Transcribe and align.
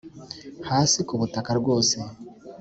hasi 0.69 0.99
kubutaka 1.07 1.51
rwose 1.59 1.97